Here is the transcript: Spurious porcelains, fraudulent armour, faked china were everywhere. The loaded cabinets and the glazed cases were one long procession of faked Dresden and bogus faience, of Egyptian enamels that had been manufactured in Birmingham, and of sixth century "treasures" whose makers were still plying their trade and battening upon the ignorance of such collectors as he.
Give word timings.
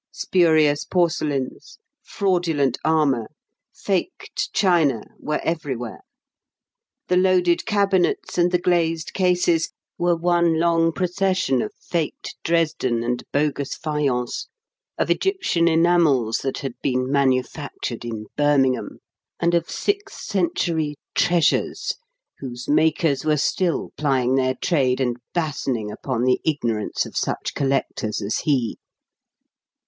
Spurious 0.11 0.83
porcelains, 0.83 1.77
fraudulent 2.01 2.79
armour, 2.83 3.27
faked 3.71 4.51
china 4.51 5.03
were 5.19 5.37
everywhere. 5.43 5.99
The 7.07 7.17
loaded 7.17 7.67
cabinets 7.67 8.35
and 8.35 8.49
the 8.51 8.57
glazed 8.57 9.13
cases 9.13 9.69
were 9.99 10.15
one 10.15 10.57
long 10.59 10.91
procession 10.91 11.61
of 11.61 11.71
faked 11.79 12.33
Dresden 12.43 13.03
and 13.03 13.23
bogus 13.31 13.75
faience, 13.77 14.47
of 14.97 15.11
Egyptian 15.11 15.67
enamels 15.67 16.37
that 16.39 16.57
had 16.57 16.73
been 16.81 17.11
manufactured 17.11 18.03
in 18.03 18.25
Birmingham, 18.35 18.97
and 19.39 19.53
of 19.53 19.69
sixth 19.69 20.19
century 20.19 20.95
"treasures" 21.13 21.93
whose 22.39 22.67
makers 22.67 23.23
were 23.23 23.37
still 23.37 23.91
plying 23.97 24.33
their 24.33 24.55
trade 24.55 24.99
and 24.99 25.17
battening 25.35 25.91
upon 25.91 26.23
the 26.23 26.41
ignorance 26.43 27.05
of 27.05 27.15
such 27.15 27.53
collectors 27.53 28.19
as 28.19 28.37
he. 28.39 28.79